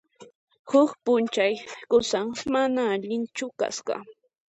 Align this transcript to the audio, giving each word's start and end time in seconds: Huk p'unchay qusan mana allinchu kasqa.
Huk 0.69 0.91
p'unchay 1.03 1.53
qusan 1.89 2.27
mana 2.53 2.81
allinchu 2.93 3.45
kasqa. 3.59 3.95